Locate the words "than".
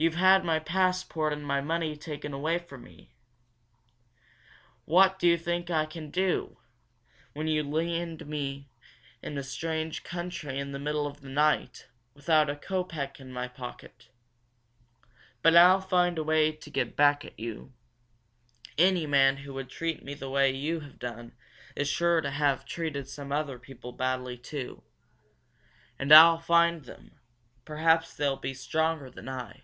29.10-29.28